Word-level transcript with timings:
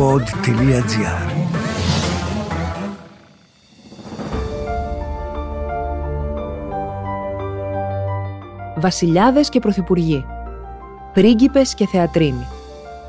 pod.gr 0.00 1.30
Βασιλιάδες 8.76 9.48
και 9.48 9.58
πρωθυπουργοί. 9.58 10.24
Πρίγκιπες 11.12 11.74
και 11.74 11.86
θεατρίνοι. 11.86 12.46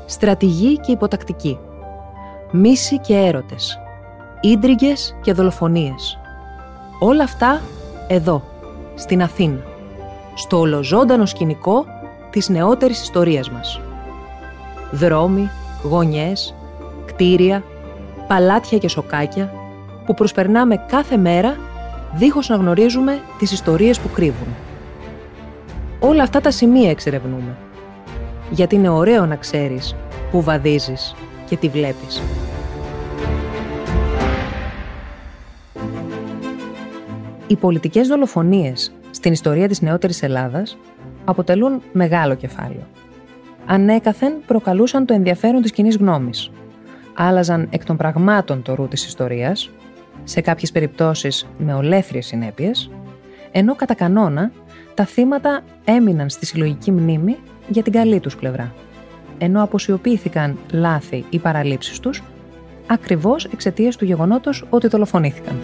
Στρατηγοί 0.06 0.80
και 0.80 0.92
υποτακτικοί. 0.92 1.58
Μίση 2.50 2.98
και 2.98 3.14
έρωτες. 3.14 3.78
Ίντριγκες 4.40 5.16
και 5.22 5.32
δολοφονίες. 5.32 6.18
Όλα 6.98 7.24
αυτά 7.24 7.60
εδώ, 8.08 8.42
στην 8.94 9.22
Αθήνα. 9.22 9.64
Στο 10.34 10.58
ολοζώντανο 10.58 11.26
σκηνικό 11.26 11.84
της 12.30 12.48
νεότερης 12.48 13.02
ιστορίας 13.02 13.50
μας. 13.50 13.80
Δρόμοι, 14.90 15.50
γωνιές, 15.82 16.54
κτίρια, 17.12 17.62
παλάτια 18.26 18.78
και 18.78 18.88
σοκάκια 18.88 19.52
που 20.06 20.14
προσπερνάμε 20.14 20.84
κάθε 20.88 21.16
μέρα 21.16 21.56
δίχως 22.14 22.48
να 22.48 22.56
γνωρίζουμε 22.56 23.20
τις 23.38 23.52
ιστορίες 23.52 24.00
που 24.00 24.08
κρύβουν. 24.14 24.48
Όλα 26.00 26.22
αυτά 26.22 26.40
τα 26.40 26.50
σημεία 26.50 26.90
εξερευνούμε. 26.90 27.56
Γιατί 28.50 28.74
είναι 28.74 28.88
ωραίο 28.88 29.26
να 29.26 29.36
ξέρεις 29.36 29.96
που 30.30 30.42
βαδίζεις 30.42 31.14
και 31.48 31.56
τι 31.56 31.68
βλέπεις. 31.68 32.22
Οι 37.46 37.56
πολιτικές 37.56 38.08
δολοφονίες 38.08 38.92
στην 39.10 39.32
ιστορία 39.32 39.68
της 39.68 39.80
νεότερης 39.80 40.22
Ελλάδας 40.22 40.78
αποτελούν 41.24 41.82
μεγάλο 41.92 42.34
κεφάλαιο. 42.34 42.86
Ανέκαθεν 43.66 44.32
προκαλούσαν 44.46 45.06
το 45.06 45.14
ενδιαφέρον 45.14 45.62
της 45.62 45.72
κοινής 45.72 45.96
γνώμης. 45.96 46.50
Άλλαζαν 47.14 47.68
εκ 47.70 47.84
των 47.84 47.96
πραγμάτων 47.96 48.62
το 48.62 48.74
ρου 48.74 48.88
της 48.88 49.06
ιστορίας, 49.06 49.70
σε 50.24 50.40
κάποιες 50.40 50.72
περιπτώσεις 50.72 51.46
με 51.58 51.74
ολέθριες 51.74 52.26
συνέπειες, 52.26 52.90
ενώ 53.52 53.74
κατά 53.74 53.94
κανόνα 53.94 54.52
τα 54.94 55.04
θύματα 55.04 55.60
έμειναν 55.84 56.30
στη 56.30 56.46
συλλογική 56.46 56.90
μνήμη 56.90 57.36
για 57.68 57.82
την 57.82 57.92
καλή 57.92 58.20
τους 58.20 58.36
πλευρά, 58.36 58.74
ενώ 59.38 59.62
αποσιωπήθηκαν 59.62 60.58
λάθη 60.72 61.24
ή 61.30 61.38
παραλήψεις 61.38 62.00
τους, 62.00 62.22
ακριβώς 62.86 63.44
εξαιτίας 63.44 63.96
του 63.96 64.04
γεγονότος 64.04 64.64
ότι 64.70 64.88
δολοφονήθηκαν. 64.88 65.56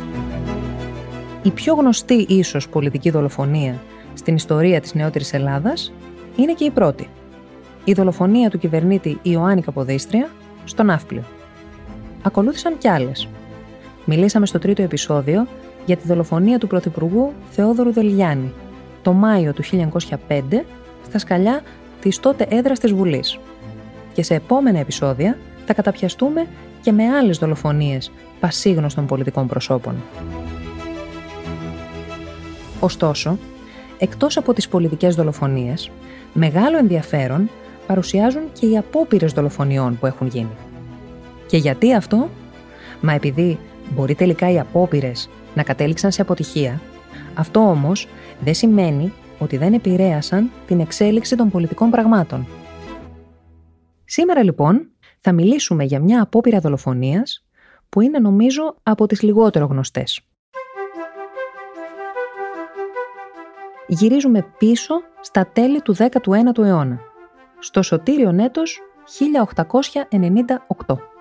Η 1.42 1.50
πιο 1.50 1.74
γνωστή 1.74 2.26
ίσως 2.28 2.68
πολιτική 2.68 3.10
δολοφονία 3.10 3.74
στην 4.14 4.34
ιστορία 4.34 4.80
της 4.80 4.94
νεότερης 4.94 5.32
Ελλάδας 5.32 5.92
είναι 6.36 6.52
και 6.52 6.64
η 6.64 6.70
πρώτη. 6.70 7.08
Η 7.84 7.92
δολοφονία 7.92 8.50
του 8.50 8.58
κυβερνήτη 8.58 9.18
Ιωάννη 9.22 9.62
Καποδίστρια 9.62 10.28
στο 10.64 10.82
Ναύπλιο. 10.82 11.22
Ακολούθησαν 12.22 12.78
κι 12.78 12.88
άλλες. 12.88 13.28
Μιλήσαμε 14.04 14.46
στο 14.46 14.58
τρίτο 14.58 14.82
επεισόδιο 14.82 15.46
για 15.86 15.96
τη 15.96 16.06
δολοφονία 16.06 16.58
του 16.58 16.66
Πρωθυπουργού 16.66 17.32
Θεόδωρου 17.50 17.92
Δελγιάννη 17.92 18.52
το 19.02 19.12
Μάιο 19.12 19.52
του 19.52 19.62
1905 20.28 20.42
στα 21.06 21.18
σκαλιά 21.18 21.62
της 22.00 22.20
τότε 22.20 22.46
έδρας 22.50 22.78
της 22.78 22.92
Βουλής. 22.92 23.38
Και 24.12 24.22
σε 24.22 24.34
επόμενα 24.34 24.78
επεισόδια 24.78 25.38
θα 25.66 25.74
καταπιαστούμε 25.74 26.46
και 26.80 26.92
με 26.92 27.04
άλλες 27.04 27.38
δολοφονίες 27.38 28.10
πασίγνωστων 28.40 29.06
πολιτικών 29.06 29.46
προσώπων. 29.46 29.94
Ωστόσο, 32.80 33.38
εκτός 33.98 34.36
από 34.36 34.52
τις 34.52 34.68
πολιτικές 34.68 35.14
δολοφονίες, 35.14 35.90
μεγάλο 36.32 36.78
ενδιαφέρον 36.78 37.50
παρουσιάζουν 37.86 38.42
και 38.52 38.66
οι 38.66 38.76
απόπειρες 38.76 39.32
δολοφονιών 39.32 39.98
που 39.98 40.06
έχουν 40.06 40.26
γίνει. 40.26 40.56
Και 41.48 41.56
γιατί 41.56 41.94
αυτό; 41.94 42.28
Μα 43.00 43.12
επειδή 43.12 43.58
μπορεί 43.90 44.14
τελικά 44.14 44.50
οι 44.50 44.58
απόπειρες 44.58 45.30
να 45.54 45.62
κατέληξαν 45.62 46.12
σε 46.12 46.22
αποτυχία, 46.22 46.80
αυτό 47.34 47.60
όμως 47.60 48.08
δεν 48.40 48.54
σημαίνει 48.54 49.12
ότι 49.38 49.56
δεν 49.56 49.72
επηρέασαν 49.72 50.50
την 50.66 50.80
εξέλιξη 50.80 51.36
των 51.36 51.50
πολιτικών 51.50 51.90
πραγμάτων. 51.90 52.46
Σήμερα 54.04 54.42
λοιπόν 54.42 54.88
θα 55.20 55.32
μιλήσουμε 55.32 55.84
για 55.84 56.00
μια 56.00 56.22
απόπειρα 56.22 56.60
δολοφονίας 56.60 57.44
που 57.88 58.00
είναι 58.00 58.18
νομίζω 58.18 58.76
από 58.82 59.06
τις 59.06 59.22
λιγότερο 59.22 59.66
γνωστές. 59.66 60.22
γυρίζουμε 63.88 64.46
πίσω 64.58 64.94
στα 65.20 65.46
τέλη 65.52 65.80
του 65.82 65.96
19ου 65.96 66.58
αιώνα, 66.58 67.00
στο 67.58 67.82
σωτήριο 67.82 68.34
έτος 68.38 68.80
1898. 70.86 71.17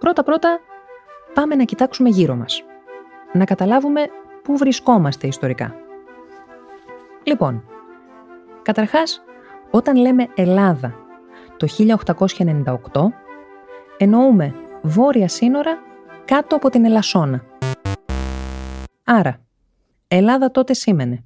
Πρώτα-πρώτα 0.00 0.60
πάμε 1.34 1.54
να 1.54 1.64
κοιτάξουμε 1.64 2.08
γύρω 2.08 2.34
μας, 2.34 2.62
να 3.32 3.44
καταλάβουμε 3.44 4.00
πού 4.42 4.56
βρισκόμαστε 4.56 5.26
ιστορικά. 5.26 5.74
Λοιπόν, 7.22 7.64
καταρχάς, 8.62 9.22
όταν 9.70 9.96
λέμε 9.96 10.28
Ελλάδα 10.34 10.94
το 11.56 11.66
1898, 11.66 13.12
εννοούμε 13.96 14.54
βόρεια 14.82 15.28
σύνορα 15.28 15.78
κάτω 16.24 16.56
από 16.56 16.70
την 16.70 16.84
Ελασσόνα. 16.84 17.44
Άρα, 19.04 19.40
Ελλάδα 20.08 20.50
τότε 20.50 20.74
σήμαινε 20.74 21.24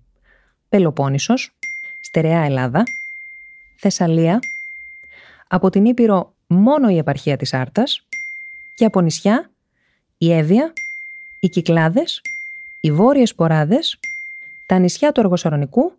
Πελοπόννησος, 0.68 1.56
Στερεά 2.00 2.44
Ελλάδα, 2.44 2.82
Θεσσαλία, 3.76 4.38
από 5.48 5.70
την 5.70 5.84
Ήπειρο 5.84 6.32
μόνο 6.46 6.88
η 6.88 6.96
επαρχία 6.96 7.36
της 7.36 7.54
Άρτας 7.54 8.06
και 8.74 8.84
από 8.84 9.00
νησιά 9.00 9.50
η 10.18 10.32
Εύβοια, 10.32 10.72
οι 11.40 11.48
Κυκλάδες, 11.48 12.20
οι 12.80 12.92
Βόρειες 12.92 13.34
Ποράδες, 13.34 13.98
τα 14.66 14.78
νησιά 14.78 15.12
του 15.12 15.20
Αργοσαρονικού 15.20 15.92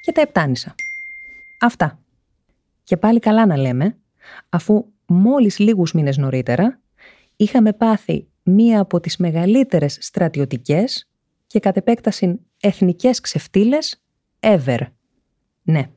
και 0.00 0.12
τα 0.12 0.20
Επτάνησα. 0.20 0.74
Αυτά. 1.60 1.98
Και 2.84 2.96
πάλι 2.96 3.18
καλά 3.18 3.46
να 3.46 3.56
λέμε, 3.56 3.96
αφού 4.48 4.86
μόλις 5.06 5.58
λίγους 5.58 5.92
μήνες 5.92 6.16
νωρίτερα 6.16 6.80
είχαμε 7.36 7.72
πάθει 7.72 8.28
μία 8.42 8.80
από 8.80 9.00
τις 9.00 9.16
μεγαλύτερες 9.16 9.98
στρατιωτικές 10.00 11.08
και 11.46 11.60
κατ' 11.60 11.76
επέκταση 11.76 12.40
εθνικές 12.60 13.20
ξεφτύλες 13.20 14.02
ever. 14.40 14.80
Ναι. 15.62 15.90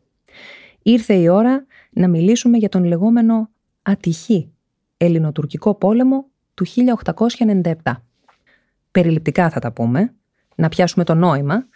Ήρθε 0.82 1.14
η 1.14 1.28
ώρα 1.28 1.66
να 1.90 2.08
μιλήσουμε 2.08 2.58
για 2.58 2.70
τον 2.70 2.84
λεγόμενο 2.84 3.50
ατυχή 3.82 4.54
ελληνοτουρκικό 5.02 5.76
πόλεμο 5.76 6.26
του 6.54 6.66
1897. 7.54 7.74
Περιληπτικά 8.92 9.50
θα 9.50 9.60
τα 9.60 9.72
πούμε, 9.72 10.14
να 10.56 10.70
πιάσουμε 10.70 11.04
το 11.04 11.14
νόημα, 11.14 11.68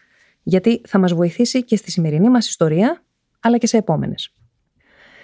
γιατί 0.43 0.81
θα 0.87 0.99
μας 0.99 1.13
βοηθήσει 1.13 1.63
και 1.63 1.75
στη 1.75 1.91
σημερινή 1.91 2.29
μας 2.29 2.47
ιστορία, 2.47 3.03
αλλά 3.39 3.57
και 3.57 3.67
σε 3.67 3.77
επόμενες. 3.77 4.33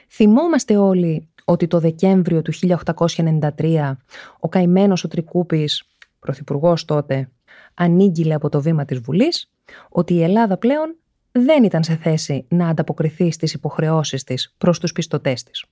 Θυμόμαστε 0.09 0.77
όλοι 0.77 1.29
ότι 1.45 1.67
το 1.67 1.79
Δεκέμβριο 1.79 2.41
του 2.41 2.53
1893 2.53 3.97
ο 4.39 4.49
καημένος 4.49 5.03
ο 5.03 5.07
Τρικούπης, 5.07 5.83
πρωθυπουργός 6.19 6.85
τότε, 6.85 7.29
ανήγγειλε 7.73 8.33
από 8.33 8.49
το 8.49 8.61
βήμα 8.61 8.85
της 8.85 8.99
Βουλής 8.99 9.51
ότι 9.89 10.13
η 10.13 10.23
Ελλάδα 10.23 10.57
πλέον 10.57 10.95
δεν 11.31 11.63
ήταν 11.63 11.83
σε 11.83 11.95
θέση 11.95 12.45
να 12.49 12.67
ανταποκριθεί 12.67 13.31
στις 13.31 13.53
υποχρεώσεις 13.53 14.23
της 14.23 14.55
προς 14.57 14.79
τους 14.79 14.91
πιστωτές 14.91 15.43
της. 15.43 15.65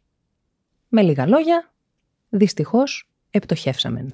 Με 0.88 1.02
λίγα 1.02 1.28
λόγια, 1.28 1.72
δυστυχώς 2.30 3.10
επτοχεύσαμε. 3.30 4.06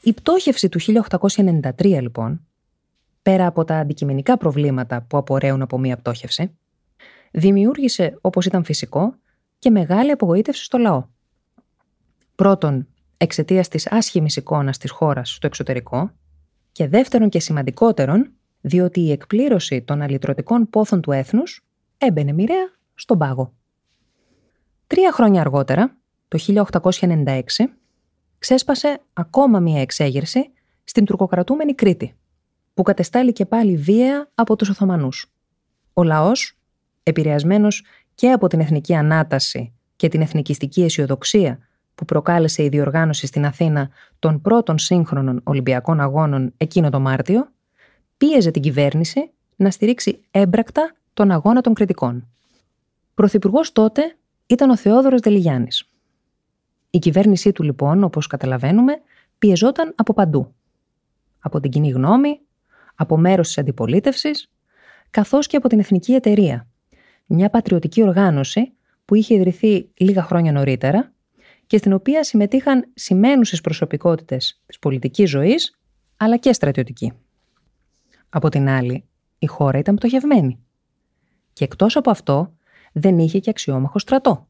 Η 0.00 0.12
πτώχευση 0.12 0.68
του 0.68 0.80
1893 0.80 1.70
λοιπόν, 1.78 2.46
πέρα 3.22 3.46
από 3.46 3.64
τα 3.64 3.78
αντικειμενικά 3.78 4.36
προβλήματα 4.36 5.02
που 5.02 5.16
απορρέουν 5.16 5.62
από 5.62 5.78
μία 5.78 5.96
πτώχευση, 5.96 6.56
δημιούργησε, 7.30 8.18
όπως 8.20 8.46
ήταν 8.46 8.64
φυσικό, 8.64 9.14
και 9.58 9.70
μεγάλη 9.70 10.10
απογοήτευση 10.10 10.64
στο 10.64 10.78
λαό. 10.78 11.04
Πρώτον, 12.34 12.86
εξαιτίας 13.16 13.68
της 13.68 13.86
άσχημης 13.86 14.36
εικόνας 14.36 14.78
της 14.78 14.90
χώρας 14.90 15.30
στο 15.30 15.46
εξωτερικό 15.46 16.10
και 16.72 16.88
δεύτερον 16.88 17.28
και 17.28 17.40
σημαντικότερον, 17.40 18.32
διότι 18.60 19.00
η 19.00 19.10
εκπλήρωση 19.10 19.82
των 19.82 20.02
αλυτρωτικών 20.02 20.70
πόθων 20.70 21.00
του 21.00 21.12
έθνους 21.12 21.64
έμπαινε 21.98 22.32
μοιραία 22.32 22.72
στον 22.94 23.18
πάγο. 23.18 23.52
Τρία 24.86 25.12
χρόνια 25.12 25.40
αργότερα, 25.40 25.96
το 26.28 26.38
1896, 26.80 27.40
ξέσπασε 28.38 29.00
ακόμα 29.12 29.60
μία 29.60 29.80
εξέγερση 29.80 30.50
στην 30.84 31.04
τουρκοκρατούμενη 31.04 31.74
Κρήτη, 31.74 32.16
που 32.74 32.82
κατεστάληκε 32.82 33.46
πάλι 33.46 33.76
βία 33.76 34.30
από 34.34 34.56
τους 34.56 34.68
Οθωμανούς. 34.68 35.32
Ο 35.92 36.02
λαός, 36.02 36.58
επηρεασμένος 37.02 37.84
και 38.14 38.30
από 38.30 38.46
την 38.46 38.60
εθνική 38.60 38.94
ανάταση 38.94 39.72
και 39.96 40.08
την 40.08 40.20
εθνικιστική 40.20 40.82
αισιοδοξία 40.82 41.58
που 41.94 42.04
προκάλεσε 42.04 42.62
η 42.62 42.68
διοργάνωση 42.68 43.26
στην 43.26 43.44
Αθήνα 43.44 43.90
των 44.18 44.40
πρώτων 44.40 44.78
σύγχρονων 44.78 45.40
Ολυμπιακών 45.44 46.00
Αγώνων 46.00 46.52
εκείνο 46.56 46.90
το 46.90 47.00
Μάρτιο, 47.00 47.48
πίεζε 48.16 48.50
την 48.50 48.62
κυβέρνηση 48.62 49.30
να 49.56 49.70
στηρίξει 49.70 50.20
έμπρακτα 50.30 50.92
τον 51.14 51.30
αγώνα 51.30 51.60
των 51.60 51.74
κριτικών. 51.74 52.28
Πρωθυπουργός 53.14 53.72
τότε 53.72 54.16
ήταν 54.46 54.70
ο 54.70 54.76
Θεόδωρος 54.76 55.20
Δελιγιάννης. 55.20 55.88
Η 56.96 56.98
κυβέρνησή 56.98 57.52
του 57.52 57.62
λοιπόν, 57.62 58.04
όπως 58.04 58.26
καταλαβαίνουμε, 58.26 59.00
πιεζόταν 59.38 59.92
από 59.96 60.12
παντού. 60.12 60.54
Από 61.38 61.60
την 61.60 61.70
κοινή 61.70 61.88
γνώμη, 61.90 62.40
από 62.94 63.16
μέρος 63.16 63.46
της 63.46 63.58
αντιπολίτευσης, 63.58 64.50
καθώς 65.10 65.46
και 65.46 65.56
από 65.56 65.68
την 65.68 65.78
Εθνική 65.78 66.12
Εταιρεία, 66.12 66.68
μια 67.26 67.50
πατριωτική 67.50 68.02
οργάνωση 68.02 68.72
που 69.04 69.14
είχε 69.14 69.34
ιδρυθεί 69.34 69.88
λίγα 69.94 70.22
χρόνια 70.22 70.52
νωρίτερα 70.52 71.12
και 71.66 71.76
στην 71.76 71.92
οποία 71.92 72.24
συμμετείχαν 72.24 72.90
σημαίνουσες 72.94 73.60
προσωπικότητες 73.60 74.62
της 74.66 74.78
πολιτικής 74.78 75.30
ζωής, 75.30 75.78
αλλά 76.16 76.36
και 76.36 76.52
στρατιωτική. 76.52 77.12
Από 78.28 78.48
την 78.48 78.68
άλλη, 78.68 79.04
η 79.38 79.46
χώρα 79.46 79.78
ήταν 79.78 79.94
πτωχευμένη. 79.94 80.58
Και 81.52 81.64
εκτός 81.64 81.96
από 81.96 82.10
αυτό, 82.10 82.52
δεν 82.92 83.18
είχε 83.18 83.38
και 83.38 83.50
αξιόμαχο 83.50 83.98
στρατό. 83.98 84.48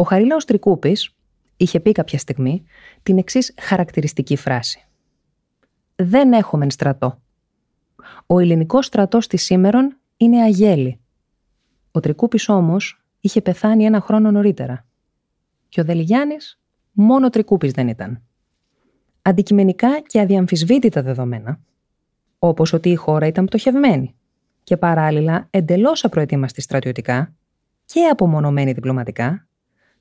Ο 0.00 0.02
Χαρίλαος 0.02 0.44
Τρικούπης 0.44 1.16
είχε 1.56 1.80
πει 1.80 1.92
κάποια 1.92 2.18
στιγμή 2.18 2.64
την 3.02 3.18
εξής 3.18 3.54
χαρακτηριστική 3.60 4.36
φράση. 4.36 4.86
«Δεν 5.96 6.32
έχουμε 6.32 6.70
στρατό. 6.70 7.22
Ο 8.26 8.38
ελληνικός 8.38 8.86
στρατός 8.86 9.26
της 9.26 9.44
σήμερον 9.44 9.96
είναι 10.16 10.42
αγέλη. 10.42 11.00
Ο 11.90 12.00
Τρικούπης 12.00 12.48
όμως 12.48 13.04
είχε 13.20 13.42
πεθάνει 13.42 13.84
ένα 13.84 14.00
χρόνο 14.00 14.30
νωρίτερα. 14.30 14.86
Και 15.68 15.80
ο 15.80 15.84
Δελιγιάννης 15.84 16.60
μόνο 16.92 17.30
Τρικούπης 17.30 17.72
δεν 17.72 17.88
ήταν. 17.88 18.22
Αντικειμενικά 19.22 20.00
και 20.00 20.20
αδιαμφισβήτητα 20.20 21.02
δεδομένα, 21.02 21.60
όπως 22.38 22.72
ότι 22.72 22.90
η 22.90 22.94
χώρα 22.94 23.26
ήταν 23.26 23.44
πτωχευμένη 23.44 24.14
και 24.62 24.76
παράλληλα 24.76 25.46
εντελώς 25.50 26.04
απροετοίμαστη 26.04 26.60
στρατιωτικά 26.60 27.34
και 27.84 28.06
απομονωμένη 28.06 28.72
διπλωματικά, 28.72 29.47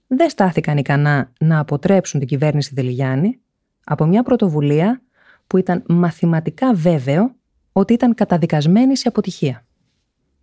δεν 0.07 0.29
στάθηκαν 0.29 0.77
ικανά 0.77 1.33
να 1.39 1.59
αποτρέψουν 1.59 2.19
την 2.19 2.29
κυβέρνηση 2.29 2.71
Δελιγιάννη 2.73 3.39
από 3.83 4.05
μια 4.05 4.23
πρωτοβουλία 4.23 5.01
που 5.47 5.57
ήταν 5.57 5.83
μαθηματικά 5.87 6.73
βέβαιο 6.73 7.35
ότι 7.71 7.93
ήταν 7.93 8.13
καταδικασμένη 8.13 8.97
σε 8.97 9.07
αποτυχία. 9.07 9.65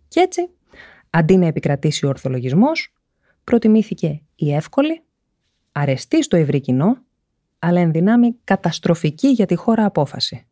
Κι 0.07 0.19
έτσι, 0.19 0.49
αντί 1.09 1.37
να 1.37 1.45
επικρατήσει 1.45 2.05
ο 2.05 2.09
ορθολογισμός, 2.09 2.93
προτιμήθηκε 3.43 4.21
η 4.35 4.53
εύκολη, 4.53 5.03
αρεστή 5.71 6.23
στο 6.23 6.37
ευρύ 6.37 6.59
κοινό, 6.59 6.97
αλλά 7.59 7.79
εν 7.79 7.91
δυνάμει 7.91 8.35
καταστροφική 8.43 9.27
για 9.27 9.45
τη 9.45 9.55
χώρα 9.55 9.85
απόφαση, 9.85 10.47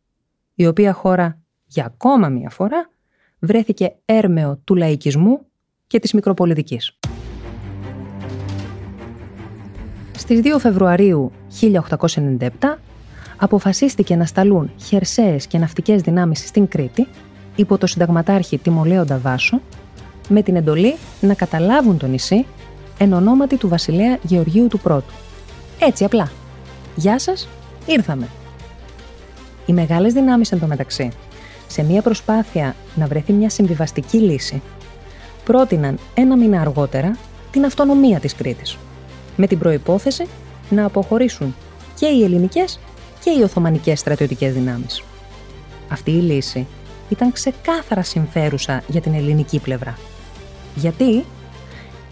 η 0.54 0.66
οποία 0.66 0.92
χώρα 0.92 1.42
για 1.66 1.84
ακόμα 1.84 2.28
μία 2.28 2.50
φορά 2.50 2.90
βρέθηκε 3.38 3.94
έρμεο 4.04 4.56
του 4.56 4.74
λαϊκισμού 4.74 5.46
και 5.86 5.98
της 5.98 6.12
μικροπολιτικής. 6.12 6.98
Στις 10.16 10.40
2 10.42 10.58
Φεβρουαρίου 10.58 11.32
1897 11.60 12.48
αποφασίστηκε 13.36 14.16
να 14.16 14.26
σταλούν 14.26 14.70
χερσαίες 14.76 15.46
και 15.46 15.58
ναυτικές 15.58 16.00
δυνάμεις 16.00 16.38
στην 16.38 16.68
Κρήτη 16.68 17.06
υπό 17.56 17.78
το 17.78 17.86
συνταγματάρχη 17.86 18.58
Τιμολέοντα 18.58 19.18
Βάσο 19.18 19.60
με 20.28 20.42
την 20.42 20.56
εντολή 20.56 20.94
να 21.20 21.34
καταλάβουν 21.34 21.98
το 21.98 22.06
νησί 22.06 22.46
εν 22.98 23.12
ονόματι 23.12 23.56
του 23.56 23.68
βασιλέα 23.68 24.18
Γεωργίου 24.22 24.66
του 24.66 24.78
Πρώτου. 24.78 25.14
Έτσι 25.78 26.04
απλά. 26.04 26.30
Γεια 26.94 27.18
σας, 27.18 27.48
ήρθαμε. 27.86 28.28
Οι 29.66 29.72
μεγάλες 29.72 30.12
δυνάμεις 30.12 30.52
εντωμεταξύ, 30.52 31.08
σε 31.66 31.82
μια 31.82 32.02
προσπάθεια 32.02 32.74
να 32.94 33.06
βρεθεί 33.06 33.32
μια 33.32 33.50
συμβιβαστική 33.50 34.16
λύση, 34.18 34.62
πρότειναν 35.44 35.98
ένα 36.14 36.36
μήνα 36.36 36.60
αργότερα 36.60 37.16
την 37.50 37.64
αυτονομία 37.64 38.20
της 38.20 38.34
Κρήτης, 38.34 38.76
με 39.36 39.46
την 39.46 39.58
προϋπόθεση 39.58 40.26
να 40.70 40.84
αποχωρήσουν 40.84 41.54
και 41.94 42.06
οι 42.06 42.24
ελληνικές 42.24 42.80
και 43.24 43.30
οι 43.30 43.42
Οθωμανικές 43.42 43.98
στρατιωτικές 43.98 44.52
δυνάμεις. 44.52 45.02
Αυτή 45.88 46.10
η 46.10 46.20
λύση 46.20 46.66
ήταν 47.08 47.32
ξεκάθαρα 47.32 48.02
συμφέρουσα 48.02 48.82
για 48.86 49.00
την 49.00 49.14
ελληνική 49.14 49.58
πλευρά. 49.58 49.98
Γιατί; 50.74 51.24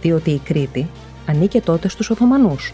Διότι 0.00 0.30
η 0.30 0.38
Κρήτη 0.38 0.90
ανήκε 1.26 1.60
τότε 1.60 1.88
στους 1.88 2.10
Οθωμανούς, 2.10 2.72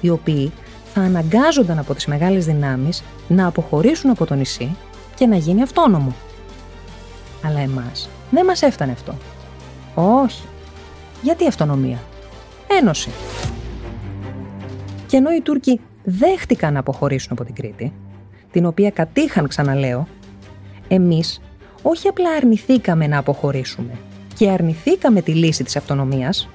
οι 0.00 0.10
οποίοι 0.10 0.52
θα 0.94 1.00
αναγκάζονταν 1.00 1.78
από 1.78 1.94
τις 1.94 2.06
μεγάλες 2.06 2.44
δυνάμεις 2.44 3.02
να 3.28 3.46
αποχωρήσουν 3.46 4.10
από 4.10 4.26
το 4.26 4.34
νησί 4.34 4.76
και 5.14 5.26
να 5.26 5.36
γίνει 5.36 5.62
αυτόνομο. 5.62 6.14
Αλλά 7.44 7.60
εμάς 7.60 8.08
δεν 8.30 8.44
μας 8.44 8.62
έφτανε 8.62 8.92
αυτό. 8.92 9.14
Όχι. 9.94 10.42
Γιατί 11.22 11.46
αυτονομία; 11.46 11.98
Ένωση. 12.80 13.10
Και 15.12 15.18
ενώ 15.18 15.32
οι 15.32 15.40
Τούρκοι 15.40 15.80
δέχτηκαν 16.04 16.72
να 16.72 16.78
αποχωρήσουν 16.78 17.32
από 17.32 17.44
την 17.44 17.54
Κρήτη, 17.54 17.92
την 18.50 18.66
οποία 18.66 18.90
κατήχαν 18.90 19.48
ξαναλέω, 19.48 20.08
εμείς 20.88 21.40
όχι 21.82 22.08
απλά 22.08 22.30
αρνηθήκαμε 22.30 23.06
να 23.06 23.18
αποχωρήσουμε 23.18 23.92
και 24.34 24.50
αρνηθήκαμε 24.50 25.22
τη 25.22 25.34
λύση 25.34 25.64
της 25.64 25.76
αυτονομίας, 25.76 26.48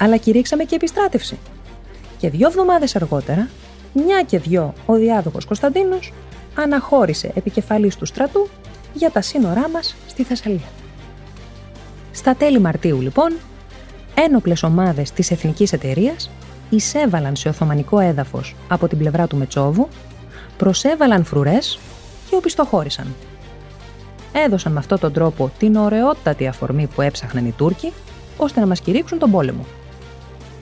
αλλά 0.00 0.16
κηρύξαμε 0.16 0.64
και 0.64 0.74
επιστράτευση. 0.74 1.38
Και 2.18 2.30
δύο 2.30 2.46
εβδομάδες 2.46 2.96
αργότερα, 2.96 3.48
μια 3.92 4.22
και 4.22 4.38
δυο 4.38 4.74
ο 4.86 4.94
διάδοχος 4.94 5.44
Κωνσταντίνος 5.44 6.12
αναχώρησε 6.54 7.32
επικεφαλής 7.34 7.96
του 7.96 8.06
στρατού 8.06 8.48
για 8.92 9.10
τα 9.10 9.20
σύνορά 9.20 9.68
μας 9.68 9.96
στη 10.06 10.22
Θεσσαλία. 10.22 10.68
Στα 12.12 12.34
τέλη 12.34 12.58
Μαρτίου 12.58 13.00
λοιπόν, 13.00 13.36
ένοπλες 14.14 14.62
ομάδες 14.62 15.12
της 15.12 15.30
Εθνικής 15.30 15.72
Εταιρείας 15.72 16.30
εισέβαλαν 16.70 17.36
σε 17.36 17.48
Οθωμανικό 17.48 17.98
έδαφος 17.98 18.54
από 18.68 18.88
την 18.88 18.98
πλευρά 18.98 19.26
του 19.26 19.36
Μετσόβου, 19.36 19.88
προσέβαλαν 20.56 21.24
φρουρές 21.24 21.78
και 22.30 22.36
οπισθοχώρησαν. 22.36 23.14
Έδωσαν 24.32 24.72
με 24.72 24.78
αυτόν 24.78 24.98
τον 24.98 25.12
τρόπο 25.12 25.50
την 25.58 25.76
ωραιότατη 25.76 26.46
αφορμή 26.46 26.86
που 26.86 27.02
έψαχναν 27.02 27.46
οι 27.46 27.52
Τούρκοι, 27.56 27.92
ώστε 28.36 28.60
να 28.60 28.66
μας 28.66 28.80
κηρύξουν 28.80 29.18
τον 29.18 29.30
πόλεμο. 29.30 29.64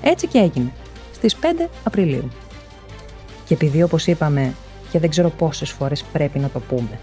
Έτσι 0.03 0.27
και 0.27 0.39
έγινε, 0.39 0.73
στις 1.15 1.37
5 1.37 1.69
Απριλίου. 1.85 2.29
Και 3.45 3.55
επειδή 3.55 3.83
όπως 3.83 4.07
είπαμε, 4.07 4.55
και 4.91 4.99
δεν 4.99 5.11
ξέρω 5.11 5.31
πόσες 5.31 5.71
φορές 5.71 6.05
πρέπει 6.13 6.39
να 6.39 6.49
το 6.49 6.61
πούμε, 6.61 6.99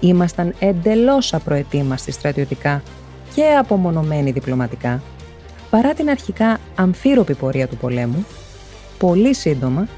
ήμασταν 0.00 0.54
εντελώς 0.58 1.34
απροετοίμαστοι 1.34 2.12
στρατιωτικά 2.12 2.82
και 3.34 3.44
απομονωμένοι 3.44 4.30
διπλωματικά, 4.30 5.02
Παρά 5.70 5.94
την 5.94 6.10
αρχικά 6.10 6.58
αμφίροπη 6.74 7.34
πορεία 7.34 7.68
του 7.68 7.76
πολέμου, 7.76 8.26
πολύ 8.98 9.34
σύντομα 9.34 9.88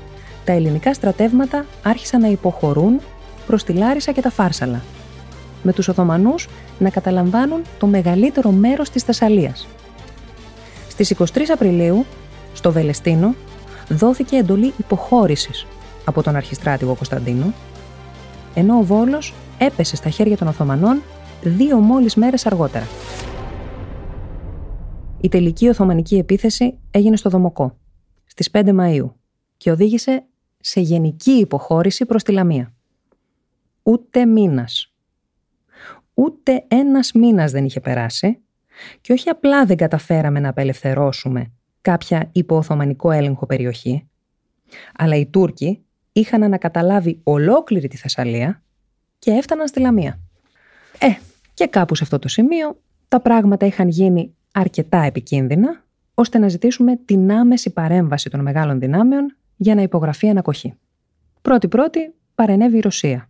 τα 0.44 0.52
ελληνικά 0.52 0.94
στρατεύματα 0.94 1.64
άρχισαν 1.82 2.20
να 2.20 2.28
υποχωρούν 2.28 3.00
προς 3.46 3.64
τη 3.64 3.72
Λάρισα 3.72 4.12
και 4.12 4.20
τα 4.20 4.30
Φάρσαλα, 4.30 4.82
με 5.62 5.72
τους 5.72 5.88
Οθωμανούς 5.88 6.48
να 6.78 6.90
καταλαμβάνουν 6.90 7.62
το 7.78 7.86
μεγαλύτερο 7.86 8.50
μέρος 8.50 8.90
της 8.90 9.02
Θεσσαλίας. 9.02 9.66
Στις 10.88 11.10
23 11.10 11.24
Απριλίου, 11.52 12.04
στο 12.54 12.72
Βελεστίνο, 12.72 13.34
δόθηκε 13.88 14.36
εντολή 14.36 14.72
υποχώρησης 14.76 15.66
από 16.04 16.22
τον 16.22 16.36
αρχιστράτηγο 16.36 16.94
Κωνσταντίνο, 16.94 17.52
ενώ 18.54 18.78
ο 18.78 18.82
Βόλος 18.82 19.34
έπεσε 19.58 19.96
στα 19.96 20.08
χέρια 20.10 20.36
των 20.36 20.48
Οθωμανών 20.48 21.02
δύο 21.42 21.78
μόλις 21.78 22.14
μέρες 22.14 22.46
αργότερα. 22.46 22.86
Η 25.20 25.28
τελική 25.28 25.68
Οθωμανική 25.68 26.16
επίθεση 26.16 26.78
έγινε 26.90 27.16
στο 27.16 27.30
Δομοκό 27.30 27.78
στις 28.24 28.50
5 28.52 28.68
Μαΐου 28.80 29.12
και 29.56 29.70
οδήγησε 29.70 30.24
σε 30.60 30.80
γενική 30.80 31.30
υποχώρηση 31.30 32.06
προς 32.06 32.22
τη 32.22 32.32
Λαμία. 32.32 32.74
Ούτε 33.82 34.24
μήνας. 34.24 34.94
Ούτε 36.14 36.64
ένας 36.68 37.12
μήνας 37.12 37.50
δεν 37.52 37.64
είχε 37.64 37.80
περάσει 37.80 38.38
και 39.00 39.12
όχι 39.12 39.28
απλά 39.28 39.64
δεν 39.64 39.76
καταφέραμε 39.76 40.40
να 40.40 40.48
απελευθερώσουμε 40.48 41.52
κάποια 41.80 42.28
υπο-Οθωμανικό 42.32 43.10
έλεγχο 43.10 43.46
περιοχή, 43.46 44.08
αλλά 44.96 45.16
οι 45.16 45.26
Τούρκοι 45.26 45.84
είχαν 46.12 46.42
ανακαταλάβει 46.42 47.20
ολόκληρη 47.22 47.88
τη 47.88 47.96
Θεσσαλία 47.96 48.62
και 49.18 49.30
έφταναν 49.30 49.68
στη 49.68 49.80
Λαμία. 49.80 50.20
Ε, 50.98 51.08
και 51.54 51.66
κάπου 51.66 51.94
σε 51.94 52.02
αυτό 52.02 52.18
το 52.18 52.28
σημείο 52.28 52.80
τα 53.08 53.20
πράγματα 53.20 53.66
είχαν 53.66 53.88
γίνει 53.88 54.36
αρκετά 54.58 54.98
επικίνδυνα, 55.02 55.84
ώστε 56.14 56.38
να 56.38 56.48
ζητήσουμε 56.48 56.96
την 57.04 57.32
άμεση 57.32 57.70
παρέμβαση 57.70 58.30
των 58.30 58.40
μεγάλων 58.40 58.78
δυνάμεων 58.78 59.36
για 59.56 59.74
να 59.74 59.82
υπογραφεί 59.82 60.28
ανακοχή. 60.28 60.74
Πρώτη-πρώτη 61.42 62.14
παρενέβη 62.34 62.76
η 62.76 62.80
Ρωσία. 62.80 63.28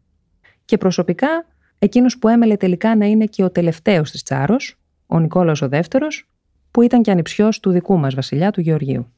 Και 0.65 0.79
προσωπικά, 0.79 1.47
εκείνος 1.79 2.19
που 2.19 2.29
έμελε 2.29 2.57
τελικά 2.57 2.97
να 2.97 3.07
είναι 3.07 3.25
και 3.25 3.45
ο 3.45 3.51
τελευταίος 3.51 4.11
της 4.11 4.23
Τσάρος, 4.23 4.79
ο 5.07 5.19
Νικόλαος 5.19 5.63
ο 5.63 5.69
Δεύτερος, 5.69 6.29
που 6.71 6.83
ήταν 6.83 7.03
και 7.03 7.11
ανιψιός 7.11 7.61
του 7.61 7.71
δικού 7.71 7.99
μας 7.99 8.15
βασιλιά 8.15 8.51
του 8.51 8.61
Γεωργίου. 8.61 9.13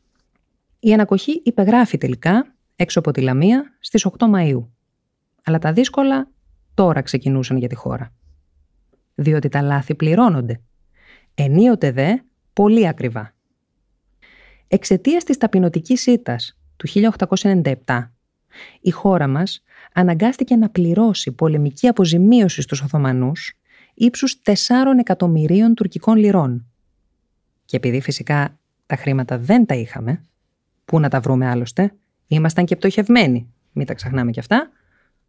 Η 0.80 0.92
ανακοχή 0.92 1.42
υπεγράφει 1.44 1.98
τελικά 1.98 2.54
έξω 2.76 2.98
από 2.98 3.10
τη 3.10 3.20
Λαμία 3.20 3.76
στις 3.80 4.06
8 4.18 4.26
Μαΐου. 4.34 4.64
Αλλά 5.44 5.58
τα 5.58 5.72
δύσκολα 5.72 6.28
τώρα 6.74 7.00
ξεκινούσαν 7.00 7.56
για 7.56 7.68
τη 7.68 7.74
χώρα. 7.74 8.12
Διότι 9.14 9.48
τα 9.48 9.62
λάθη 9.62 9.94
πληρώνονται 9.94 10.60
Ενίοτε 11.34 11.92
δε 11.92 12.14
πολύ 12.52 12.88
ακριβά. 12.88 13.34
Εξαιτίας 14.68 15.24
της 15.24 15.38
ταπεινωτικής 15.38 16.06
ήττας 16.06 16.58
του 16.76 16.86
1897, 16.86 18.12
η 18.80 18.90
χώρα 18.90 19.26
μας 19.26 19.62
αναγκάστηκε 19.92 20.56
να 20.56 20.68
πληρώσει 20.70 21.32
πολεμική 21.32 21.88
αποζημίωση 21.88 22.62
στους 22.62 22.80
Οθωμανούς 22.80 23.58
ύψους 23.94 24.42
4 24.44 24.52
εκατομμυρίων 24.98 25.74
τουρκικών 25.74 26.16
λιρών. 26.16 26.66
Και 27.64 27.76
επειδή 27.76 28.00
φυσικά 28.00 28.58
τα 28.86 28.96
χρήματα 28.96 29.38
δεν 29.38 29.66
τα 29.66 29.74
είχαμε, 29.74 30.24
πού 30.84 31.00
να 31.00 31.08
τα 31.08 31.20
βρούμε 31.20 31.48
άλλωστε, 31.48 31.94
ήμασταν 32.26 32.64
και 32.64 32.76
πτωχευμένοι, 32.76 33.52
μην 33.72 33.86
τα 33.86 33.94
ξεχνάμε 33.94 34.30
κι 34.30 34.38
αυτά, 34.38 34.70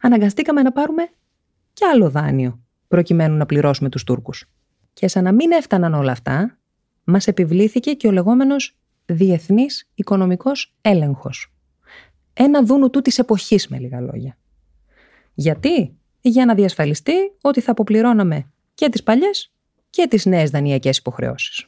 αναγκαστήκαμε 0.01 0.61
να 0.61 0.71
πάρουμε 0.71 1.09
κι 1.73 1.85
άλλο 1.85 2.09
δάνειο, 2.09 2.59
προκειμένου 2.87 3.37
να 3.37 3.45
πληρώσουμε 3.45 3.89
τους 3.89 4.03
Τούρκους. 4.03 4.49
Και 4.93 5.07
σαν 5.07 5.23
να 5.23 5.31
μην 5.31 5.51
έφταναν 5.51 5.93
όλα 5.93 6.11
αυτά, 6.11 6.57
μας 7.03 7.27
επιβλήθηκε 7.27 7.93
και 7.93 8.07
ο 8.07 8.11
λεγόμενος 8.11 8.77
διεθνής 9.05 9.89
οικονομικός 9.93 10.75
έλεγχος. 10.81 11.53
Ένα 12.33 12.63
δούνου 12.63 12.89
του 12.89 13.01
της 13.01 13.19
εποχής 13.19 13.67
με 13.67 13.79
λίγα 13.79 14.01
λόγια. 14.01 14.37
Γιατί; 15.33 15.95
Για 16.21 16.45
να 16.45 16.55
διασφαλιστεί 16.55 17.13
ότι 17.41 17.61
θα 17.61 17.71
αποπληρώναμε 17.71 18.51
και 18.73 18.89
τις 18.89 19.03
παλιές 19.03 19.53
και 19.89 20.07
τις 20.07 20.25
νέες 20.25 20.49
δανειακές 20.49 20.97
υποχρεώσεις. 20.97 21.67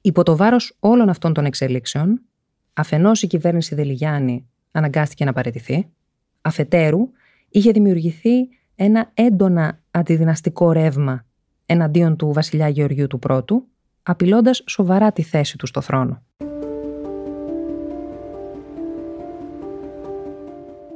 Υπό 0.00 0.22
το 0.22 0.36
βάρος 0.36 0.76
όλων 0.78 1.08
αυτών 1.08 1.32
των 1.32 1.44
εξελίξεων, 1.44 2.20
αφενός 2.72 3.22
η 3.22 3.26
κυβέρνηση 3.26 3.74
Δελιγιάννη 3.74 4.48
αναγκάστηκε 4.70 5.24
να 5.24 5.32
παραιτηθεί, 5.32 5.88
αφετέρου 6.40 7.10
είχε 7.48 7.70
δημιουργηθεί 7.70 8.48
ένα 8.74 9.10
έντονα 9.14 9.80
αντιδυναστικό 9.90 10.72
ρεύμα 10.72 11.26
εναντίον 11.66 12.16
του 12.16 12.32
βασιλιά 12.32 12.68
Γεωργίου 12.68 13.06
του 13.06 13.18
Πρώτου, 13.18 13.64
απειλώντας 14.02 14.62
σοβαρά 14.66 15.12
τη 15.12 15.22
θέση 15.22 15.58
του 15.58 15.66
στο 15.66 15.80
θρόνο. 15.80 16.22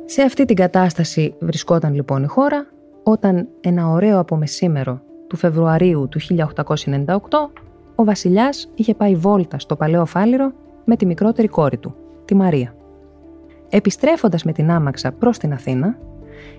Σε 0.04 0.22
αυτή 0.22 0.44
την 0.44 0.56
κατάσταση 0.56 1.34
βρισκόταν 1.40 1.94
λοιπόν 1.94 2.22
η 2.22 2.26
χώρα 2.26 2.66
όταν 3.02 3.48
ένα 3.60 3.88
ωραίο 3.88 4.18
απομεσήμερο 4.18 5.02
του 5.26 5.36
Φεβρουαρίου 5.36 6.08
του 6.08 6.20
1898 6.20 7.06
ο 7.94 8.04
βασιλιάς 8.04 8.70
είχε 8.74 8.94
πάει 8.94 9.14
βόλτα 9.14 9.58
στο 9.58 9.76
παλαιό 9.76 10.04
φάληρο 10.04 10.52
με 10.84 10.96
τη 10.96 11.06
μικρότερη 11.06 11.48
κόρη 11.48 11.76
του, 11.76 11.94
τη 12.24 12.34
Μαρία. 12.34 12.74
Επιστρέφοντας 13.68 14.44
με 14.44 14.52
την 14.52 14.70
άμαξα 14.70 15.12
προς 15.12 15.38
την 15.38 15.52
Αθήνα 15.52 15.98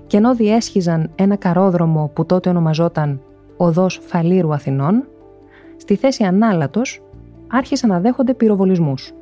και 0.07 0.17
ενώ 0.17 0.35
διέσχιζαν 0.35 1.11
ένα 1.15 1.35
καρόδρομο 1.35 2.11
που 2.13 2.25
τότε 2.25 2.49
ονομαζόταν 2.49 3.21
Οδός 3.61 3.99
Φαλήρου 4.03 4.53
Αθηνών, 4.53 5.07
στη 5.77 5.95
θέση 5.95 6.23
ανάλατος 6.23 7.01
άρχισαν 7.47 7.89
να 7.89 7.99
δέχονται 7.99 8.33
πυροβολισμούς. 8.33 9.13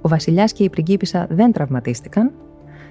Ο 0.00 0.08
βασιλιάς 0.08 0.52
και 0.52 0.64
η 0.64 0.70
πριγκίπισσα 0.70 1.26
δεν 1.30 1.52
τραυματίστηκαν, 1.52 2.32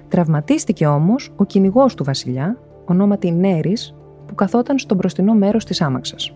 τραυματίστηκε 0.08 0.86
όμως 0.86 1.32
ο 1.36 1.44
κυνηγός 1.44 1.94
του 1.94 2.04
βασιλιά, 2.04 2.58
ονόματι 2.84 3.30
Νέρης, 3.30 3.94
που 4.26 4.34
καθόταν 4.34 4.78
στο 4.78 4.94
μπροστινό 4.94 5.34
μέρος 5.34 5.64
της 5.64 5.80
άμαξας. 5.80 6.34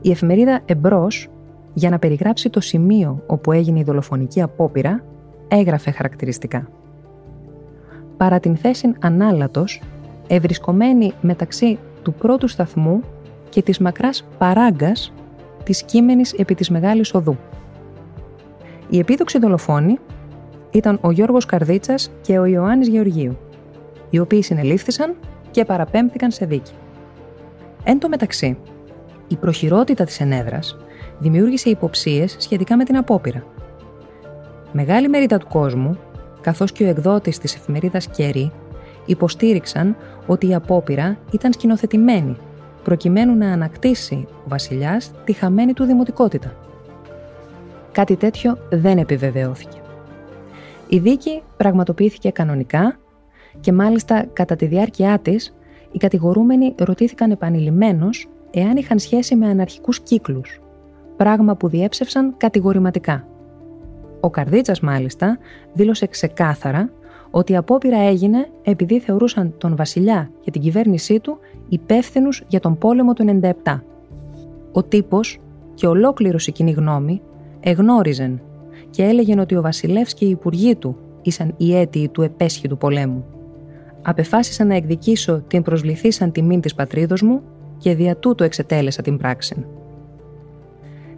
Η 0.00 0.10
εφημερίδα 0.10 0.60
Εμπρός, 0.64 1.28
για 1.72 1.90
να 1.90 1.98
περιγράψει 1.98 2.50
το 2.50 2.60
σημείο 2.60 3.22
όπου 3.26 3.52
έγινε 3.52 3.78
η 3.78 3.82
δολοφονική 3.82 4.42
απόπειρα, 4.42 5.04
έγραφε 5.48 5.90
χαρακτηριστικά. 5.90 6.68
Παρά 8.16 8.40
την 8.40 8.56
θέση 8.56 8.92
ανάλατος, 9.00 9.82
ευρισκομένη 10.26 11.12
μεταξύ 11.20 11.78
του 12.06 12.12
πρώτου 12.12 12.48
σταθμού 12.48 13.00
και 13.48 13.62
της 13.62 13.78
μακράς 13.78 14.26
παράγκας 14.38 15.12
της 15.64 15.82
κείμενης 15.82 16.32
επί 16.32 16.54
της 16.54 16.70
Μεγάλης 16.70 17.14
Οδού. 17.14 17.36
Οι 18.88 18.98
επίδοξοι 18.98 19.38
δολοφόνοι 19.38 19.98
ήταν 20.70 20.98
ο 21.00 21.10
Γιώργος 21.10 21.46
Καρδίτσας 21.46 22.10
και 22.20 22.38
ο 22.38 22.44
Ιωάννης 22.44 22.88
Γεωργίου, 22.88 23.38
οι 24.10 24.18
οποίοι 24.18 24.42
συνελήφθησαν 24.42 25.14
και 25.50 25.64
παραπέμφθηκαν 25.64 26.30
σε 26.30 26.46
δίκη. 26.46 26.72
Εν 27.84 27.98
τω 27.98 28.08
μεταξύ, 28.08 28.58
η 29.28 29.36
προχειρότητα 29.36 30.04
της 30.04 30.20
ενέδρας 30.20 30.76
δημιούργησε 31.18 31.70
υποψίες 31.70 32.36
σχετικά 32.38 32.76
με 32.76 32.84
την 32.84 32.96
απόπειρα. 32.96 33.44
Μεγάλη 34.72 35.08
μερίδα 35.08 35.38
του 35.38 35.46
κόσμου, 35.48 35.98
καθώς 36.40 36.72
και 36.72 36.84
ο 36.84 36.88
εκδότης 36.88 37.38
της 37.38 37.54
εφημερίδας 37.54 38.06
Κέρι, 38.06 38.52
υποστήριξαν 39.06 39.96
ότι 40.26 40.48
η 40.48 40.54
απόπειρα 40.54 41.18
ήταν 41.30 41.52
σκηνοθετημένη, 41.52 42.36
προκειμένου 42.84 43.36
να 43.36 43.52
ανακτήσει 43.52 44.26
ο 44.44 44.48
βασιλιάς 44.48 45.12
τη 45.24 45.32
χαμένη 45.32 45.72
του 45.72 45.84
δημοτικότητα. 45.84 46.54
Κάτι 47.92 48.16
τέτοιο 48.16 48.58
δεν 48.70 48.98
επιβεβαιώθηκε. 48.98 49.78
Η 50.88 50.98
δίκη 50.98 51.42
πραγματοποιήθηκε 51.56 52.30
κανονικά 52.30 52.98
και 53.60 53.72
μάλιστα 53.72 54.26
κατά 54.32 54.56
τη 54.56 54.66
διάρκεια 54.66 55.18
της 55.18 55.54
οι 55.92 55.98
κατηγορούμενοι 55.98 56.74
ρωτήθηκαν 56.78 57.30
επανειλημμένως 57.30 58.28
εάν 58.50 58.76
είχαν 58.76 58.98
σχέση 58.98 59.36
με 59.36 59.46
αναρχικούς 59.46 60.00
κύκλους, 60.00 60.60
πράγμα 61.16 61.56
που 61.56 61.68
διέψευσαν 61.68 62.34
κατηγορηματικά. 62.36 63.26
Ο 64.20 64.30
Καρδίτσας 64.30 64.80
μάλιστα 64.80 65.38
δήλωσε 65.72 66.06
ξεκάθαρα 66.06 66.90
ότι 67.30 67.52
η 67.52 67.56
απόπειρα 67.56 67.98
έγινε 67.98 68.48
επειδή 68.62 69.00
θεωρούσαν 69.00 69.54
τον 69.58 69.76
βασιλιά 69.76 70.30
και 70.40 70.50
την 70.50 70.60
κυβέρνησή 70.60 71.20
του 71.20 71.38
υπεύθυνους 71.68 72.42
για 72.48 72.60
τον 72.60 72.78
πόλεμο 72.78 73.12
του 73.12 73.40
97. 73.64 73.80
Ο 74.72 74.82
τύπος 74.82 75.40
και 75.74 75.86
ολόκληρος 75.86 76.46
η 76.46 76.52
κοινή 76.52 76.70
γνώμη 76.70 77.22
εγνώριζαν 77.60 78.40
και 78.90 79.02
έλεγαν 79.02 79.38
ότι 79.38 79.56
ο 79.56 79.60
βασιλεύς 79.60 80.14
και 80.14 80.24
οι 80.24 80.28
υπουργοί 80.30 80.76
του 80.76 80.96
ήσαν 81.22 81.54
οι 81.56 81.76
αίτιοι 81.76 82.08
του 82.08 82.22
επέσχυτου 82.22 82.76
πολέμου. 82.76 83.24
Απεφάσισα 84.02 84.64
να 84.64 84.74
εκδικήσω 84.74 85.42
την 85.46 85.62
προσβληθήσαν 85.62 86.32
τιμήν 86.32 86.60
της 86.60 86.74
πατρίδος 86.74 87.22
μου 87.22 87.42
και 87.78 87.94
δια 87.94 88.16
τούτο 88.16 88.44
εξετέλεσα 88.44 89.02
την 89.02 89.16
πράξη. 89.16 89.66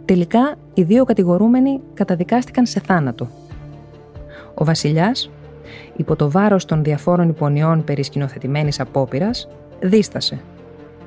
Τελικά, 0.05 0.55
οι 0.73 0.83
δύο 0.83 1.03
κατηγορούμενοι 1.03 1.81
καταδικάστηκαν 1.93 2.65
σε 2.65 2.79
θάνατο. 2.79 3.27
Ο 4.53 4.63
βασιλιάς, 4.65 5.29
υπό 5.95 6.15
το 6.15 6.31
βάρος 6.31 6.65
των 6.65 6.83
διαφόρων 6.83 7.29
υπονοιών 7.29 7.83
περί 7.83 8.03
σκηνοθετημένης 8.03 8.79
απόπειρας, 8.79 9.47
δίστασε 9.79 10.41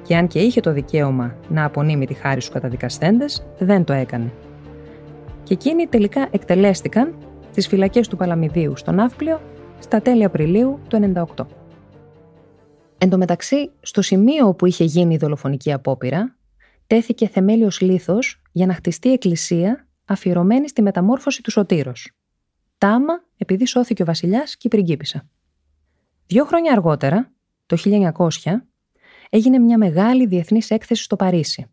και 0.02 0.16
αν 0.16 0.26
και 0.26 0.38
είχε 0.38 0.60
το 0.60 0.72
δικαίωμα 0.72 1.34
να 1.48 1.64
απονείμει 1.64 2.06
τη 2.06 2.14
χάρη 2.14 2.40
στους 2.40 2.54
καταδικαστέντες, 2.54 3.46
δεν 3.58 3.84
το 3.84 3.92
έκανε. 3.92 4.32
Και 5.42 5.54
εκείνοι 5.54 5.86
τελικά 5.86 6.28
εκτελέστηκαν 6.30 7.14
στις 7.50 7.66
φυλακές 7.66 8.08
του 8.08 8.16
Παλαμιδίου 8.16 8.76
στον 8.76 8.94
Ναύπλιο 8.94 9.40
στα 9.78 10.00
τέλη 10.00 10.24
Απριλίου 10.24 10.78
του 10.88 11.12
1998. 11.36 11.46
Εν 12.98 13.08
τω 13.08 13.16
μεταξύ, 13.16 13.70
στο 13.80 14.02
σημείο 14.02 14.46
όπου 14.46 14.66
είχε 14.66 14.84
γίνει 14.84 15.14
η 15.14 15.16
δολοφονική 15.16 15.72
απόπειρα, 15.72 16.36
τέθηκε 16.86 17.28
θεμέλιος 17.28 17.80
λίθος 17.80 18.42
για 18.52 18.66
να 18.66 18.74
χτιστεί 18.74 19.12
εκκλησία 19.12 19.86
αφιερωμένη 20.04 20.68
στη 20.68 20.82
μεταμόρφωση 20.82 21.42
του 21.42 21.50
Σωτήρος. 21.50 22.12
Τάμα 22.78 23.22
επειδή 23.42 23.66
σώθηκε 23.66 24.02
ο 24.02 24.04
βασιλιάς 24.04 24.56
και 24.56 24.66
η 24.66 24.70
πριγκίπισσα. 24.70 25.28
Δύο 26.26 26.44
χρόνια 26.44 26.72
αργότερα, 26.72 27.32
το 27.66 27.76
1900, 27.76 28.30
έγινε 29.30 29.58
μια 29.58 29.78
μεγάλη 29.78 30.26
διεθνής 30.26 30.70
έκθεση 30.70 31.02
στο 31.02 31.16
Παρίσι, 31.16 31.66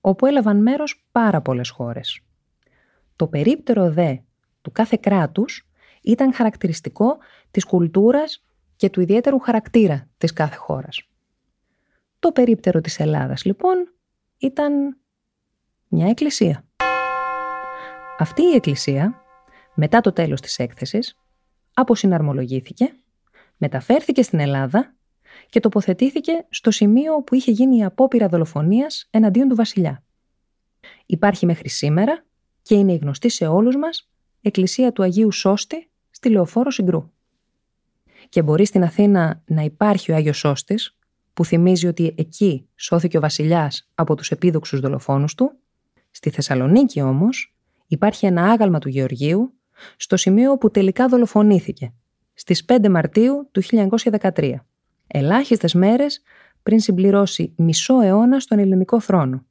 όπου 0.00 0.26
έλαβαν 0.26 0.62
μέρος 0.62 1.06
πάρα 1.12 1.40
πολλές 1.40 1.70
χώρες. 1.70 2.20
Το 3.16 3.26
περίπτερο 3.26 3.90
δε 3.90 4.16
του 4.62 4.72
κάθε 4.72 4.98
κράτους 5.00 5.68
ήταν 6.02 6.34
χαρακτηριστικό 6.34 7.16
της 7.50 7.64
κουλτούρας 7.64 8.44
και 8.76 8.90
του 8.90 9.00
ιδιαίτερου 9.00 9.38
χαρακτήρα 9.38 10.08
της 10.18 10.32
κάθε 10.32 10.56
χώρας. 10.56 11.08
Το 12.18 12.32
περίπτερο 12.32 12.80
της 12.80 13.00
Ελλάδας, 13.00 13.44
λοιπόν, 13.44 13.94
ήταν 14.38 14.96
μια 15.88 16.08
εκκλησία. 16.08 16.64
Αυτή 18.18 18.42
η 18.42 18.54
εκκλησία, 18.54 19.25
μετά 19.76 20.00
το 20.00 20.12
τέλος 20.12 20.40
της 20.40 20.58
έκθεσης, 20.58 21.16
αποσυναρμολογήθηκε, 21.74 22.94
μεταφέρθηκε 23.56 24.22
στην 24.22 24.38
Ελλάδα 24.38 24.94
και 25.48 25.60
τοποθετήθηκε 25.60 26.46
στο 26.48 26.70
σημείο 26.70 27.22
που 27.22 27.34
είχε 27.34 27.50
γίνει 27.50 27.76
η 27.76 27.84
απόπειρα 27.84 28.28
δολοφονίας 28.28 29.06
εναντίον 29.10 29.48
του 29.48 29.54
βασιλιά. 29.54 30.02
Υπάρχει 31.06 31.46
μέχρι 31.46 31.68
σήμερα 31.68 32.24
και 32.62 32.74
είναι 32.74 32.92
η 32.92 32.96
γνωστή 32.96 33.28
σε 33.28 33.46
όλους 33.46 33.76
μας 33.76 34.10
εκκλησία 34.40 34.92
του 34.92 35.02
Αγίου 35.02 35.32
Σώστη 35.32 35.90
στη 36.10 36.28
Λεωφόρο 36.28 36.70
Συγκρού. 36.70 37.10
Και 38.28 38.42
μπορεί 38.42 38.64
στην 38.64 38.82
Αθήνα 38.82 39.42
να 39.46 39.62
υπάρχει 39.62 40.12
ο 40.12 40.14
Άγιος 40.14 40.38
Σώστης, 40.38 40.96
που 41.32 41.44
θυμίζει 41.44 41.86
ότι 41.86 42.14
εκεί 42.16 42.68
σώθηκε 42.76 43.16
ο 43.16 43.20
βασιλιάς 43.20 43.90
από 43.94 44.14
τους 44.14 44.30
επίδοξους 44.30 44.80
δολοφόνους 44.80 45.34
του. 45.34 45.52
Στη 46.10 46.30
Θεσσαλονίκη 46.30 47.00
όμως 47.00 47.54
υπάρχει 47.86 48.26
ένα 48.26 48.42
άγαλμα 48.50 48.78
του 48.78 48.88
Γεωργίου 48.88 49.52
στο 49.96 50.16
σημείο 50.16 50.58
που 50.58 50.70
τελικά 50.70 51.08
δολοφονήθηκε, 51.08 51.92
στις 52.34 52.64
5 52.68 52.88
Μαρτίου 52.88 53.48
του 53.52 53.62
1913, 53.62 54.52
ελάχιστες 55.06 55.74
μέρες 55.74 56.22
πριν 56.62 56.80
συμπληρώσει 56.80 57.54
μισό 57.56 58.00
αιώνα 58.00 58.40
στον 58.40 58.58
ελληνικό 58.58 59.00
θρόνο, 59.00 59.44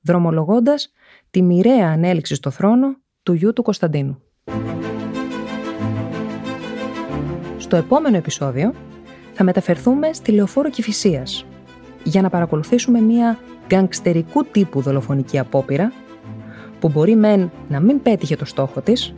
δρομολογώντας 0.00 0.92
τη 1.30 1.42
μοιραία 1.42 1.88
ανέλυξη 1.88 2.34
στο 2.34 2.50
θρόνο 2.50 2.88
του 2.88 3.00
του 3.22 3.32
γιου 3.32 3.52
του 3.52 3.62
Κωνσταντίνου. 3.62 4.22
Στο 7.56 7.76
επόμενο 7.76 8.16
επεισόδιο 8.16 8.74
θα 9.32 9.44
μεταφερθούμε 9.44 10.12
στη 10.12 10.32
Λεωφόρο 10.32 10.70
Κηφισίας 10.70 11.46
για 12.04 12.22
να 12.22 12.30
παρακολουθήσουμε 12.30 13.00
μια 13.00 13.38
γκαγκστερικού 13.66 14.44
τύπου 14.44 14.80
δολοφονική 14.80 15.38
απόπειρα 15.38 15.92
που 16.80 16.88
μπορεί 16.88 17.16
μεν 17.16 17.50
να 17.68 17.80
μην 17.80 18.02
πέτυχε 18.02 18.36
το 18.36 18.44
στόχο 18.44 18.80
της, 18.80 19.14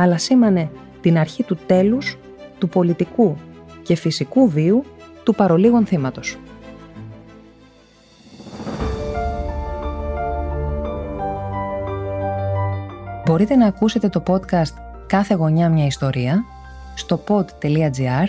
αλλά 0.00 0.18
σήμανε 0.18 0.70
την 1.00 1.18
αρχή 1.18 1.42
του 1.42 1.58
τέλους 1.66 2.18
του 2.58 2.68
πολιτικού 2.68 3.36
και 3.82 3.94
φυσικού 3.94 4.48
βίου 4.48 4.84
του 5.24 5.34
παρολίγων 5.34 5.86
θύματος. 5.86 6.38
Μπορείτε 13.26 13.56
να 13.56 13.66
ακούσετε 13.66 14.08
το 14.08 14.22
podcast 14.26 14.74
«Κάθε 15.06 15.34
γωνιά 15.34 15.68
μια 15.68 15.86
ιστορία» 15.86 16.44
στο 16.94 17.20
pod.gr, 17.28 18.26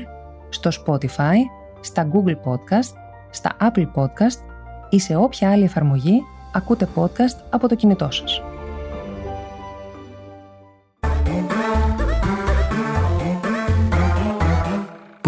στο 0.49 0.69
Spotify, 0.85 1.35
στα 1.79 2.07
Google 2.11 2.35
Podcast, 2.35 2.93
στα 3.29 3.57
Apple 3.61 3.87
Podcast 3.95 4.39
ή 4.89 4.99
σε 4.99 5.15
όποια 5.15 5.51
άλλη 5.51 5.63
εφαρμογή 5.63 6.21
ακούτε 6.53 6.87
podcast 6.95 7.43
από 7.49 7.67
το 7.67 7.75
κινητό 7.75 8.11
σας. 8.11 8.41